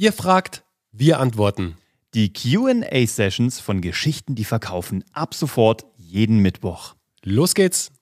Ihr 0.00 0.14
fragt, 0.14 0.64
wir 0.92 1.20
antworten. 1.20 1.76
Die 2.14 2.32
QA-Sessions 2.32 3.60
von 3.60 3.82
Geschichten, 3.82 4.34
die 4.34 4.46
verkaufen, 4.46 5.04
ab 5.12 5.34
sofort 5.34 5.84
jeden 5.98 6.38
Mittwoch. 6.38 6.94
Los 7.22 7.54
geht's! 7.54 7.92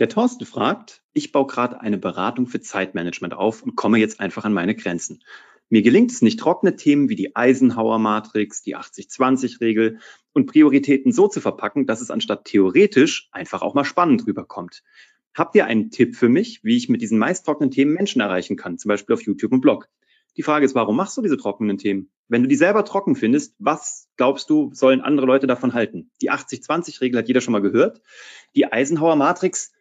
Der 0.00 0.08
Thorsten 0.08 0.46
fragt, 0.46 1.04
ich 1.12 1.30
baue 1.30 1.46
gerade 1.46 1.80
eine 1.80 1.96
Beratung 1.96 2.48
für 2.48 2.60
Zeitmanagement 2.60 3.34
auf 3.34 3.62
und 3.62 3.76
komme 3.76 3.98
jetzt 3.98 4.18
einfach 4.18 4.44
an 4.44 4.52
meine 4.52 4.74
Grenzen. 4.74 5.22
Mir 5.68 5.82
gelingt 5.82 6.10
es 6.10 6.22
nicht, 6.22 6.40
trockene 6.40 6.74
Themen 6.74 7.08
wie 7.08 7.14
die 7.14 7.36
Eisenhower-Matrix, 7.36 8.62
die 8.62 8.76
80-20-Regel 8.76 10.00
und 10.32 10.46
Prioritäten 10.46 11.12
so 11.12 11.28
zu 11.28 11.40
verpacken, 11.40 11.86
dass 11.86 12.00
es 12.00 12.10
anstatt 12.10 12.46
theoretisch 12.46 13.28
einfach 13.30 13.62
auch 13.62 13.74
mal 13.74 13.84
spannend 13.84 14.26
rüberkommt. 14.26 14.82
Habt 15.36 15.54
ihr 15.54 15.66
einen 15.66 15.90
Tipp 15.90 16.16
für 16.16 16.30
mich, 16.30 16.64
wie 16.64 16.78
ich 16.78 16.88
mit 16.88 17.02
diesen 17.02 17.18
meist 17.18 17.44
trockenen 17.44 17.70
Themen 17.70 17.92
Menschen 17.92 18.22
erreichen 18.22 18.56
kann, 18.56 18.78
zum 18.78 18.88
Beispiel 18.88 19.12
auf 19.12 19.20
YouTube 19.20 19.52
und 19.52 19.60
Blog? 19.60 19.86
Die 20.38 20.42
Frage 20.42 20.64
ist, 20.64 20.74
warum 20.74 20.96
machst 20.96 21.14
du 21.18 21.20
diese 21.20 21.36
trockenen 21.36 21.76
Themen? 21.76 22.10
Wenn 22.26 22.42
du 22.42 22.48
die 22.48 22.56
selber 22.56 22.86
trocken 22.86 23.14
findest, 23.16 23.54
was 23.58 24.08
glaubst 24.16 24.48
du, 24.48 24.70
sollen 24.72 25.02
andere 25.02 25.26
Leute 25.26 25.46
davon 25.46 25.74
halten? 25.74 26.10
Die 26.22 26.30
80-20-Regel 26.30 27.18
hat 27.18 27.28
jeder 27.28 27.42
schon 27.42 27.52
mal 27.52 27.60
gehört. 27.60 28.00
Die 28.54 28.72
Eisenhower-Matrix, 28.72 29.72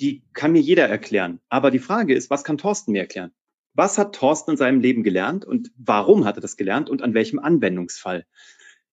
die 0.00 0.24
kann 0.32 0.52
mir 0.52 0.62
jeder 0.62 0.88
erklären. 0.88 1.40
Aber 1.50 1.70
die 1.70 1.78
Frage 1.78 2.14
ist, 2.14 2.30
was 2.30 2.42
kann 2.42 2.56
Thorsten 2.56 2.92
mir 2.92 3.02
erklären? 3.02 3.32
Was 3.74 3.98
hat 3.98 4.14
Thorsten 4.14 4.52
in 4.52 4.56
seinem 4.56 4.80
Leben 4.80 5.02
gelernt 5.02 5.44
und 5.44 5.72
warum 5.76 6.24
hat 6.24 6.38
er 6.38 6.42
das 6.42 6.56
gelernt 6.56 6.88
und 6.88 7.02
an 7.02 7.12
welchem 7.12 7.38
Anwendungsfall? 7.38 8.24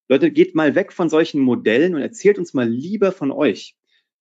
Leute, 0.10 0.32
geht 0.32 0.54
mal 0.54 0.76
weg 0.76 0.92
von 0.92 1.08
solchen 1.08 1.40
Modellen 1.40 1.96
und 1.96 2.02
erzählt 2.02 2.38
uns 2.38 2.54
mal 2.54 2.68
lieber 2.68 3.14
von 3.14 3.32
euch. 3.32 3.78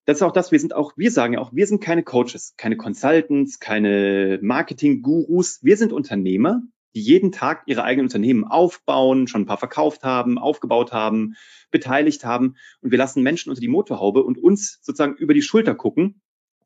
Das 0.09 0.17
ist 0.17 0.23
auch 0.23 0.33
das, 0.33 0.53
wir 0.53 0.59
sind 0.59 0.75
auch, 0.75 0.95
wir 0.97 1.11
sagen 1.11 1.35
ja 1.35 1.39
auch, 1.39 1.53
wir 1.53 1.67
sind 1.67 1.83
keine 1.83 2.03
Coaches, 2.03 2.55
keine 2.57 2.79
Consultants, 2.79 3.61
keine 3.61 4.39
Marketing-Gurus. 4.41 5.59
Wir 5.61 5.77
sind 5.77 5.93
Unternehmer, 5.93 6.62
die 6.95 7.03
jeden 7.03 7.31
Tag 7.31 7.65
ihre 7.67 7.83
eigenen 7.84 8.07
Unternehmen 8.07 8.45
aufbauen, 8.45 9.27
schon 9.27 9.43
ein 9.43 9.47
paar 9.47 9.59
verkauft 9.59 10.05
haben, 10.05 10.39
aufgebaut 10.39 10.92
haben, 10.92 11.34
beteiligt 11.70 12.25
haben. 12.25 12.56
Und 12.81 12.91
wir 12.91 12.97
lassen 12.97 13.23
Menschen 13.23 13.50
unter 13.50 13.61
die 13.61 13.69
Motorhaube 13.69 14.23
und 14.23 14.39
uns 14.39 14.78
sozusagen 14.81 15.15
über 15.15 15.34
die 15.34 15.42
Schulter 15.42 15.75
gucken 15.75 16.22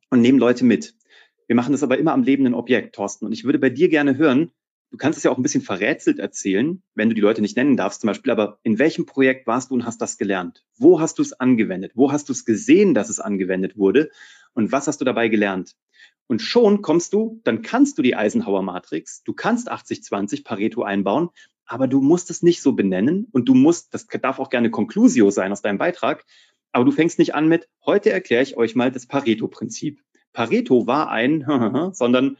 und 0.09 0.21
nehmen 0.21 0.39
Leute 0.39 0.65
mit. 0.65 0.95
Wir 1.49 1.57
machen 1.57 1.73
das 1.73 1.83
aber 1.83 1.99
immer 1.99 2.13
am 2.13 2.23
lebenden 2.23 2.55
Objekt, 2.55 2.95
Thorsten. 2.95 3.27
Und 3.27 3.33
ich 3.33 3.43
würde 3.43 3.59
bei 3.59 3.71
dir 3.71 3.89
gerne 3.89 4.17
hören, 4.17 4.53
du 4.93 4.99
kannst 4.99 5.17
es 5.17 5.25
ja 5.25 5.31
auch 5.31 5.39
ein 5.39 5.43
bisschen 5.43 5.63
verrätselt 5.63 6.19
erzählen, 6.19 6.83
wenn 6.95 7.09
du 7.09 7.15
die 7.15 7.23
Leute 7.23 7.41
nicht 7.41 7.57
nennen 7.57 7.77
darfst 7.77 8.03
zum 8.03 8.09
Beispiel, 8.09 8.31
aber 8.31 8.59
in 8.63 8.79
welchem 8.79 9.07
Projekt 9.07 9.47
warst 9.47 9.71
du 9.71 9.75
und 9.75 9.87
hast 9.87 10.03
das 10.03 10.19
gelernt? 10.19 10.65
Wo 10.77 11.01
hast 11.01 11.19
du 11.19 11.23
es 11.23 11.33
angewendet? 11.33 11.93
Wo 11.95 12.13
hast 12.13 12.29
du 12.29 12.33
es 12.33 12.45
gesehen, 12.45 12.93
dass 12.93 13.09
es 13.09 13.19
angewendet 13.19 13.77
wurde? 13.77 14.11
Und 14.53 14.71
was 14.71 14.87
hast 14.87 15.01
du 15.01 15.07
dabei 15.07 15.29
gelernt? 15.29 15.75
Und 16.27 16.43
schon 16.43 16.83
kommst 16.83 17.15
du, 17.15 17.41
dann 17.43 17.63
kannst 17.63 17.97
du 17.97 18.03
die 18.03 18.15
Eisenhower 18.15 18.63
Matrix, 18.63 19.23
du 19.25 19.33
kannst 19.33 19.73
80-20 19.73 20.45
Pareto 20.45 20.83
einbauen, 20.83 21.31
aber 21.65 21.89
du 21.89 22.03
musst 22.03 22.31
es 22.31 22.43
nicht 22.43 22.61
so 22.61 22.73
benennen 22.73 23.29
und 23.33 23.49
du 23.49 23.55
musst, 23.55 23.95
das 23.95 24.07
darf 24.07 24.39
auch 24.39 24.51
gerne 24.51 24.71
Conclusio 24.71 25.31
sein 25.31 25.53
aus 25.53 25.63
deinem 25.63 25.79
Beitrag, 25.79 26.25
aber 26.71 26.85
du 26.85 26.93
fängst 26.93 27.19
nicht 27.19 27.35
an 27.35 27.49
mit, 27.49 27.69
heute 27.85 28.11
erkläre 28.11 28.43
ich 28.43 28.57
euch 28.57 28.75
mal 28.75 28.93
das 28.93 29.07
Pareto-Prinzip. 29.07 30.01
Pareto 30.33 30.87
war 30.87 31.11
ein, 31.11 31.45
sondern 31.93 32.37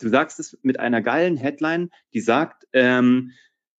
du 0.00 0.08
sagst 0.08 0.40
es 0.40 0.58
mit 0.62 0.80
einer 0.80 1.02
geilen 1.02 1.36
Headline, 1.36 1.90
die 2.12 2.20
sagt, 2.20 2.66
ähm, 2.72 3.32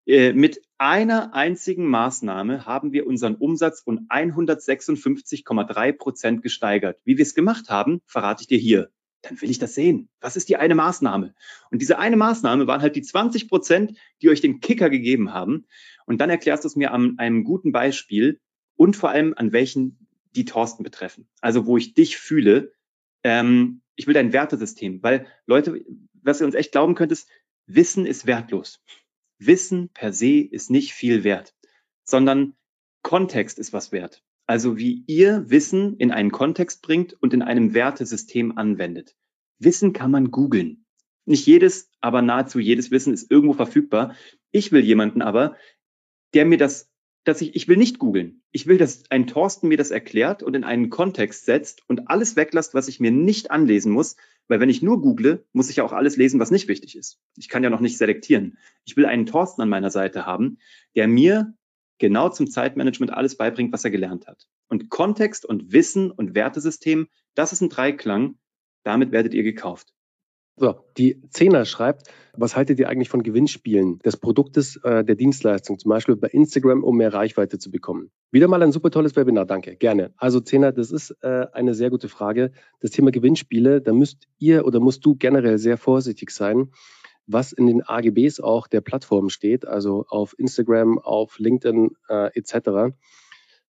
äh, 0.05 0.33
mit 0.33 0.61
einer 0.77 1.33
einzigen 1.33 1.85
Maßnahme 1.85 2.65
haben 2.65 2.91
wir 2.91 3.05
unseren 3.05 3.35
Umsatz 3.35 3.81
um 3.85 4.07
156,3 4.09 5.93
Prozent 5.93 6.41
gesteigert. 6.41 6.99
Wie 7.03 7.17
wir 7.17 7.23
es 7.23 7.35
gemacht 7.35 7.69
haben, 7.69 8.01
verrate 8.05 8.41
ich 8.41 8.47
dir 8.47 8.57
hier. 8.57 8.89
Dann 9.21 9.39
will 9.39 9.51
ich 9.51 9.59
das 9.59 9.75
sehen. 9.75 10.09
Was 10.19 10.35
ist 10.35 10.49
die 10.49 10.57
eine 10.57 10.73
Maßnahme? 10.73 11.35
Und 11.69 11.81
diese 11.81 11.99
eine 11.99 12.17
Maßnahme 12.17 12.65
waren 12.65 12.81
halt 12.81 12.95
die 12.95 13.03
20 13.03 13.47
Prozent, 13.47 13.97
die 14.21 14.29
euch 14.29 14.41
den 14.41 14.59
Kicker 14.59 14.89
gegeben 14.89 15.31
haben. 15.31 15.67
Und 16.07 16.19
dann 16.19 16.31
erklärst 16.31 16.63
du 16.63 16.67
es 16.67 16.75
mir 16.75 16.91
an 16.91 17.19
einem 17.19 17.43
guten 17.43 17.71
Beispiel 17.71 18.39
und 18.75 18.95
vor 18.95 19.11
allem 19.11 19.35
an 19.37 19.53
welchen 19.53 20.07
die 20.35 20.45
Thorsten 20.45 20.83
betreffen. 20.83 21.27
Also 21.41 21.67
wo 21.67 21.77
ich 21.77 21.93
dich 21.93 22.17
fühle, 22.17 22.73
ähm, 23.23 23.81
ich 23.95 24.07
will 24.07 24.15
dein 24.15 24.33
Wertesystem, 24.33 25.03
weil 25.03 25.27
Leute, 25.45 25.85
was 26.23 26.41
ihr 26.41 26.45
uns 26.45 26.55
echt 26.55 26.71
glauben 26.71 26.95
könnt, 26.95 27.11
ist, 27.11 27.29
Wissen 27.65 28.05
ist 28.05 28.25
wertlos. 28.25 28.83
Wissen 29.37 29.89
per 29.89 30.13
se 30.13 30.39
ist 30.39 30.69
nicht 30.69 30.93
viel 30.93 31.23
wert, 31.23 31.55
sondern 32.03 32.55
Kontext 33.01 33.59
ist 33.59 33.73
was 33.73 33.91
wert. 33.91 34.23
Also 34.45 34.77
wie 34.77 35.03
ihr 35.07 35.49
Wissen 35.49 35.97
in 35.97 36.11
einen 36.11 36.31
Kontext 36.31 36.81
bringt 36.81 37.13
und 37.13 37.33
in 37.33 37.41
einem 37.41 37.73
Wertesystem 37.73 38.57
anwendet. 38.57 39.15
Wissen 39.59 39.93
kann 39.93 40.11
man 40.11 40.31
googeln. 40.31 40.85
Nicht 41.25 41.45
jedes, 41.45 41.89
aber 42.01 42.21
nahezu 42.21 42.59
jedes 42.59 42.91
Wissen 42.91 43.13
ist 43.13 43.31
irgendwo 43.31 43.53
verfügbar. 43.53 44.15
Ich 44.51 44.71
will 44.71 44.83
jemanden 44.83 45.21
aber, 45.21 45.55
der 46.33 46.45
mir 46.45 46.57
das 46.57 46.91
dass 47.23 47.41
ich, 47.41 47.55
ich 47.55 47.67
will 47.67 47.77
nicht 47.77 47.99
googeln. 47.99 48.41
Ich 48.51 48.67
will, 48.67 48.77
dass 48.77 49.03
ein 49.09 49.27
Thorsten 49.27 49.67
mir 49.67 49.77
das 49.77 49.91
erklärt 49.91 50.41
und 50.43 50.55
in 50.55 50.63
einen 50.63 50.89
Kontext 50.89 51.45
setzt 51.45 51.87
und 51.87 52.09
alles 52.09 52.35
weglässt, 52.35 52.73
was 52.73 52.87
ich 52.87 52.99
mir 52.99 53.11
nicht 53.11 53.51
anlesen 53.51 53.91
muss. 53.91 54.15
Weil 54.47 54.59
wenn 54.59 54.69
ich 54.69 54.81
nur 54.81 55.01
google, 55.01 55.45
muss 55.53 55.69
ich 55.69 55.77
ja 55.77 55.83
auch 55.83 55.93
alles 55.93 56.17
lesen, 56.17 56.39
was 56.39 56.51
nicht 56.51 56.67
wichtig 56.67 56.97
ist. 56.97 57.19
Ich 57.37 57.47
kann 57.47 57.63
ja 57.63 57.69
noch 57.69 57.79
nicht 57.79 57.97
selektieren. 57.97 58.57
Ich 58.85 58.97
will 58.97 59.05
einen 59.05 59.25
Thorsten 59.25 59.61
an 59.61 59.69
meiner 59.69 59.91
Seite 59.91 60.25
haben, 60.25 60.57
der 60.95 61.07
mir 61.07 61.53
genau 61.99 62.29
zum 62.29 62.49
Zeitmanagement 62.49 63.13
alles 63.13 63.37
beibringt, 63.37 63.71
was 63.71 63.85
er 63.85 63.91
gelernt 63.91 64.27
hat. 64.27 64.47
Und 64.67 64.89
Kontext 64.89 65.45
und 65.45 65.71
Wissen 65.71 66.11
und 66.11 66.35
Wertesystem, 66.35 67.07
das 67.35 67.53
ist 67.53 67.61
ein 67.61 67.69
Dreiklang. 67.69 68.39
Damit 68.83 69.11
werdet 69.11 69.33
ihr 69.33 69.43
gekauft. 69.43 69.93
So, 70.57 70.75
die 70.97 71.21
Zehner 71.29 71.65
schreibt, 71.65 72.07
was 72.33 72.55
haltet 72.55 72.79
ihr 72.79 72.89
eigentlich 72.89 73.09
von 73.09 73.23
Gewinnspielen 73.23 73.99
des 73.99 74.17
Produktes 74.17 74.77
äh, 74.83 75.03
der 75.03 75.15
Dienstleistung, 75.15 75.79
zum 75.79 75.89
Beispiel 75.89 76.15
bei 76.15 76.27
Instagram, 76.27 76.83
um 76.83 76.97
mehr 76.97 77.13
Reichweite 77.13 77.57
zu 77.57 77.71
bekommen? 77.71 78.11
Wieder 78.31 78.47
mal 78.47 78.61
ein 78.61 78.71
super 78.71 78.91
tolles 78.91 79.15
Webinar, 79.15 79.45
danke, 79.45 79.75
gerne. 79.75 80.13
Also 80.17 80.39
Zehner, 80.39 80.71
das 80.71 80.91
ist 80.91 81.15
äh, 81.21 81.47
eine 81.53 81.73
sehr 81.73 81.89
gute 81.89 82.09
Frage. 82.09 82.51
Das 82.79 82.91
Thema 82.91 83.11
Gewinnspiele, 83.11 83.81
da 83.81 83.93
müsst 83.93 84.27
ihr 84.39 84.65
oder 84.65 84.79
musst 84.79 85.05
du 85.05 85.15
generell 85.15 85.57
sehr 85.57 85.77
vorsichtig 85.77 86.31
sein, 86.31 86.71
was 87.27 87.53
in 87.53 87.67
den 87.67 87.81
AGBs 87.81 88.39
auch 88.39 88.67
der 88.67 88.81
Plattform 88.81 89.29
steht, 89.29 89.65
also 89.65 90.05
auf 90.09 90.35
Instagram, 90.37 90.99
auf 90.99 91.39
LinkedIn 91.39 91.91
äh, 92.09 92.29
etc. 92.37 92.93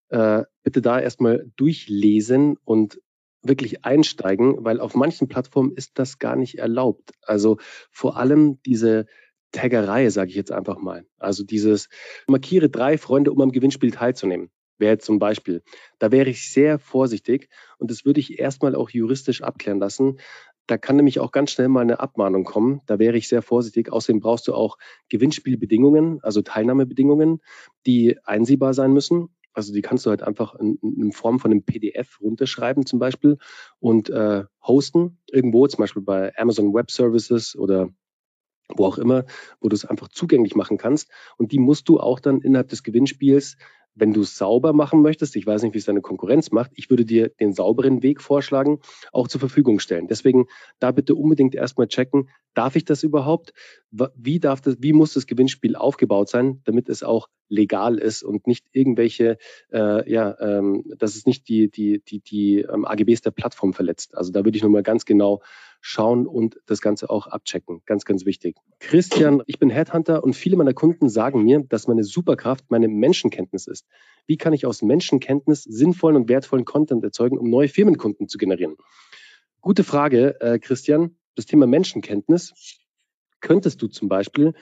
Äh, 0.09 0.43
bitte 0.63 0.83
da 0.83 1.01
erstmal 1.01 1.51
durchlesen 1.57 2.57
und 2.65 3.01
wirklich 3.43 3.85
einsteigen, 3.85 4.65
weil 4.65 4.81
auf 4.81 4.95
manchen 4.95 5.29
Plattformen 5.29 5.73
ist 5.75 5.99
das 5.99 6.19
gar 6.19 6.37
nicht 6.37 6.59
erlaubt. 6.59 7.13
Also 7.23 7.59
vor 7.91 8.17
allem 8.17 8.61
diese 8.65 9.07
Taggerei, 9.53 10.09
sage 10.09 10.31
ich 10.31 10.37
jetzt 10.37 10.53
einfach 10.53 10.79
mal. 10.79 11.05
Also 11.19 11.45
dieses 11.45 11.89
markiere 12.27 12.71
drei 12.71 12.97
Freunde, 12.99 13.33
um 13.33 13.41
am 13.41 13.53
Gewinnspiel 13.53 13.91
teilzunehmen. 13.91 14.51
Wäre 14.79 14.99
zum 14.99 15.19
Beispiel. 15.19 15.63
Da 15.99 16.11
wäre 16.11 16.31
ich 16.31 16.51
sehr 16.51 16.79
vorsichtig 16.79 17.49
und 17.79 17.91
das 17.91 18.05
würde 18.05 18.21
ich 18.21 18.39
erstmal 18.39 18.75
auch 18.75 18.91
juristisch 18.91 19.43
abklären 19.43 19.79
lassen. 19.79 20.19
Da 20.67 20.79
kann 20.79 20.97
nämlich 20.97 21.21
auch 21.21 21.33
ganz 21.33 21.51
schnell 21.51 21.69
mal 21.69 21.81
eine 21.81 22.01
Abmahnung 22.01 22.45
kommen. 22.45 22.81
Da 22.87 22.99
wäre 22.99 23.17
ich 23.17 23.29
sehr 23.29 23.43
vorsichtig. 23.43 23.93
Außerdem 23.93 24.21
brauchst 24.21 24.49
du 24.49 24.55
auch 24.55 24.79
Gewinnspielbedingungen, 25.09 26.21
also 26.23 26.41
Teilnahmebedingungen, 26.41 27.41
die 27.85 28.17
einsehbar 28.25 28.73
sein 28.73 28.93
müssen. 28.93 29.29
Also 29.53 29.73
die 29.73 29.83
kannst 29.83 30.07
du 30.07 30.11
halt 30.11 30.23
einfach 30.23 30.55
in, 30.55 30.79
in 30.83 31.13
Form 31.13 31.39
von 31.39 31.51
einem 31.51 31.63
PDF 31.63 32.21
runterschreiben 32.21 32.87
zum 32.87 32.99
Beispiel 32.99 33.39
und 33.79 34.11
äh, 34.11 34.45
hosten 34.63 35.19
irgendwo, 35.31 35.67
zum 35.67 35.83
Beispiel 35.83 36.03
bei 36.03 36.33
Amazon 36.37 36.75
Web 36.75 36.91
Services 36.91 37.57
oder 37.57 37.89
wo 38.75 38.87
auch 38.87 38.99
immer, 38.99 39.25
wo 39.61 39.69
du 39.69 39.75
es 39.75 39.85
einfach 39.85 40.09
zugänglich 40.09 40.55
machen 40.55 40.79
kannst. 40.79 41.11
Und 41.37 41.53
die 41.53 41.59
musst 41.59 41.89
du 41.89 42.01
auch 42.01 42.21
dann 42.21 42.41
innerhalb 42.41 42.69
des 42.69 42.83
Gewinnspiels 42.83 43.57
wenn 43.95 44.13
du 44.13 44.23
es 44.23 44.37
sauber 44.37 44.73
machen 44.73 45.03
möchtest, 45.03 45.37
ich 45.37 45.47
weiß 45.47 45.63
nicht, 45.63 45.75
wie 45.75 45.79
es 45.79 45.85
deine 45.85 46.01
Konkurrenz 46.01 46.51
macht, 46.51 46.71
ich 46.75 46.89
würde 46.91 47.05
dir 47.05 47.29
den 47.29 47.53
sauberen 47.53 48.03
Weg 48.03 48.21
vorschlagen, 48.21 48.81
auch 49.13 49.29
zur 49.29 49.41
Verfügung 49.41 49.81
stellen. 49.81 50.09
Deswegen 50.09 50.47
da 50.79 50.93
bitte 50.93 51.15
unbedingt 51.15 51.55
erstmal 51.55 51.89
checken, 51.89 52.29
darf 52.55 52.77
ich 52.77 52.85
das 52.85 53.03
überhaupt? 53.03 53.53
Wie 53.91 54.41
darf 54.41 54.61
das, 54.61 54.77
wie 54.81 54.93
muss 54.93 55.15
das 55.15 55.27
Gewinnspiel 55.27 55.77
aufgebaut 55.77 56.29
sein, 56.29 56.61
damit 56.65 56.89
es 56.89 57.03
auch 57.03 57.29
legal 57.49 57.99
ist 57.99 58.23
und 58.23 58.47
nicht 58.47 58.67
irgendwelche, 58.73 59.37
äh, 59.73 60.11
ja, 60.11 60.37
ähm, 60.41 60.85
dass 60.97 61.17
es 61.17 61.27
nicht 61.27 61.49
die, 61.49 61.71
die, 61.71 62.03
die, 62.03 62.21
die 62.21 62.61
ähm, 62.61 62.87
AGBs 62.87 63.21
der 63.21 63.31
Plattform 63.31 63.75
verletzt. 63.75 64.17
Also 64.17 64.33
da 64.33 64.45
würde 64.45 64.57
ich 64.57 64.63
nochmal 64.63 64.83
ganz 64.83 65.05
genau 65.05 65.43
schauen 65.83 66.27
und 66.27 66.59
das 66.67 66.81
Ganze 66.81 67.11
auch 67.11 67.27
abchecken. 67.27 67.83
Ganz, 67.85 68.05
ganz 68.05 68.25
wichtig. 68.25 68.57
Christian, 68.81 69.43
ich 69.47 69.59
bin 69.59 69.69
Headhunter 69.69 70.25
und 70.25 70.35
viele 70.35 70.57
meiner 70.57 70.73
Kunden 70.73 71.09
sagen 71.09 71.43
mir, 71.43 71.63
dass 71.69 71.89
meine 71.89 72.05
Superkraft 72.05 72.71
meine 72.71 72.89
Menschenkenntnis 72.89 73.67
ist. 73.67 73.87
Wie 74.27 74.37
kann 74.37 74.53
ich 74.53 74.65
aus 74.65 74.81
Menschenkenntnis 74.81 75.65
sinnvollen 75.65 76.17
und 76.17 76.29
wertvollen 76.29 76.65
Content 76.65 77.05
erzeugen, 77.05 77.37
um 77.37 77.51
neue 77.51 77.69
Firmenkunden 77.69 78.29
zu 78.29 78.39
generieren? 78.39 78.77
Gute 79.61 79.85
Frage, 79.85 80.41
äh, 80.41 80.59
Christian. 80.59 81.17
Das 81.35 81.47
Thema 81.47 81.67
Menschenkenntnis 81.67 82.79
könntest 83.41 83.83
du 83.83 83.89
zum 83.89 84.09
Beispiel, 84.09 84.55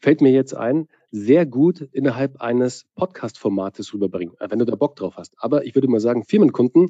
fällt 0.00 0.20
mir 0.20 0.32
jetzt 0.32 0.54
ein, 0.54 0.88
sehr 1.10 1.46
gut 1.46 1.80
innerhalb 1.92 2.40
eines 2.40 2.86
Podcast-Formates 2.94 3.94
rüberbringen, 3.94 4.34
äh, 4.40 4.50
wenn 4.50 4.58
du 4.58 4.64
da 4.64 4.74
Bock 4.74 4.96
drauf 4.96 5.16
hast. 5.16 5.34
Aber 5.36 5.64
ich 5.64 5.74
würde 5.74 5.88
mal 5.88 6.00
sagen, 6.00 6.24
Firmenkunden 6.24 6.88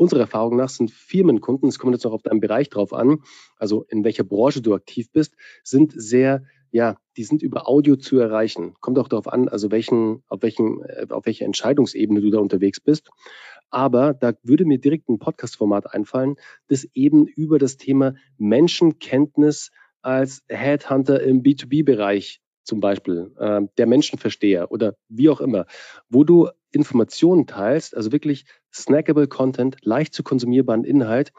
Unserer 0.00 0.20
Erfahrung 0.20 0.56
nach 0.56 0.70
sind 0.70 0.90
Firmenkunden, 0.90 1.68
es 1.68 1.78
kommt 1.78 1.92
jetzt 1.92 2.04
noch 2.04 2.14
auf 2.14 2.22
deinen 2.22 2.40
Bereich 2.40 2.70
drauf 2.70 2.94
an, 2.94 3.18
also 3.58 3.84
in 3.90 4.02
welcher 4.02 4.24
Branche 4.24 4.62
du 4.62 4.72
aktiv 4.72 5.12
bist, 5.12 5.34
sind 5.62 5.92
sehr 5.94 6.42
ja, 6.70 6.96
die 7.16 7.24
sind 7.24 7.42
über 7.42 7.68
Audio 7.68 7.96
zu 7.96 8.18
erreichen. 8.18 8.74
Kommt 8.80 8.98
auch 8.98 9.08
darauf 9.08 9.28
an, 9.28 9.48
also 9.48 9.70
welchen, 9.70 10.22
auf 10.28 10.42
welchen, 10.42 10.82
äh, 10.82 11.06
auf 11.10 11.26
welcher 11.26 11.44
Entscheidungsebene 11.44 12.20
du 12.20 12.30
da 12.30 12.38
unterwegs 12.38 12.80
bist. 12.80 13.10
Aber 13.70 14.14
da 14.14 14.32
würde 14.42 14.64
mir 14.64 14.78
direkt 14.78 15.08
ein 15.08 15.18
Podcast-Format 15.18 15.92
einfallen, 15.92 16.36
das 16.68 16.86
eben 16.94 17.26
über 17.26 17.58
das 17.58 17.76
Thema 17.76 18.14
Menschenkenntnis 18.36 19.70
als 20.02 20.42
Headhunter 20.48 21.22
im 21.22 21.42
B2B-Bereich 21.42 22.40
zum 22.64 22.80
Beispiel, 22.80 23.32
äh, 23.38 23.62
der 23.78 23.86
Menschenversteher 23.86 24.70
oder 24.70 24.96
wie 25.08 25.28
auch 25.28 25.40
immer, 25.40 25.66
wo 26.08 26.24
du 26.24 26.48
Informationen 26.72 27.46
teilst, 27.46 27.96
also 27.96 28.12
wirklich 28.12 28.44
snackable 28.72 29.26
Content, 29.26 29.76
leicht 29.82 30.14
zu 30.14 30.22
konsumierbaren 30.22 30.84
Inhalt, 30.84 31.32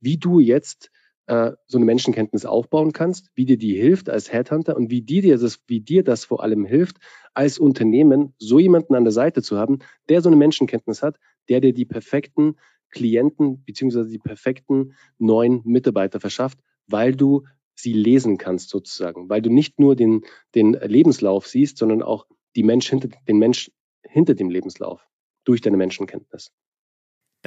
wie 0.00 0.16
du 0.16 0.38
jetzt 0.38 0.90
äh, 1.26 1.52
so 1.66 1.78
eine 1.78 1.84
Menschenkenntnis 1.84 2.44
aufbauen 2.44 2.92
kannst, 2.92 3.30
wie 3.34 3.44
dir 3.44 3.58
die 3.58 3.74
hilft 3.74 4.08
als 4.08 4.32
Headhunter 4.32 4.76
und 4.76 4.90
wie 4.90 5.02
dir 5.02 5.38
das, 5.38 5.60
wie 5.66 5.80
dir 5.80 6.04
das 6.04 6.24
vor 6.24 6.42
allem 6.42 6.64
hilft, 6.64 6.98
als 7.34 7.58
Unternehmen 7.58 8.34
so 8.38 8.58
jemanden 8.58 8.94
an 8.94 9.04
der 9.04 9.12
Seite 9.12 9.42
zu 9.42 9.58
haben, 9.58 9.80
der 10.08 10.22
so 10.22 10.28
eine 10.28 10.36
Menschenkenntnis 10.36 11.02
hat, 11.02 11.18
der 11.48 11.60
dir 11.60 11.72
die 11.72 11.84
perfekten 11.84 12.56
Klienten 12.90 13.64
beziehungsweise 13.64 14.08
die 14.08 14.18
perfekten 14.18 14.94
neuen 15.18 15.62
Mitarbeiter 15.64 16.20
verschafft, 16.20 16.58
weil 16.86 17.14
du 17.14 17.44
sie 17.74 17.92
lesen 17.92 18.38
kannst 18.38 18.70
sozusagen, 18.70 19.28
weil 19.28 19.42
du 19.42 19.50
nicht 19.50 19.78
nur 19.78 19.96
den, 19.96 20.22
den 20.54 20.72
Lebenslauf 20.72 21.46
siehst, 21.46 21.76
sondern 21.76 22.02
auch 22.02 22.26
die 22.54 22.62
Mensch 22.62 22.88
hinter, 22.88 23.08
den 23.28 23.38
Mensch 23.38 23.70
hinter 24.02 24.34
dem 24.34 24.48
Lebenslauf 24.48 25.06
durch 25.44 25.60
deine 25.60 25.76
Menschenkenntnis. 25.76 26.52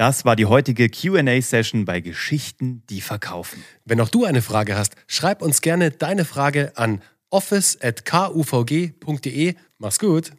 Das 0.00 0.24
war 0.24 0.34
die 0.34 0.46
heutige 0.46 0.88
QA-Session 0.88 1.84
bei 1.84 2.00
Geschichten, 2.00 2.82
die 2.88 3.02
verkaufen. 3.02 3.62
Wenn 3.84 4.00
auch 4.00 4.08
du 4.08 4.24
eine 4.24 4.40
Frage 4.40 4.74
hast, 4.74 4.94
schreib 5.06 5.42
uns 5.42 5.60
gerne 5.60 5.90
deine 5.90 6.24
Frage 6.24 6.72
an 6.76 7.02
office.kuvg.de. 7.28 9.54
Mach's 9.76 9.98
gut. 9.98 10.32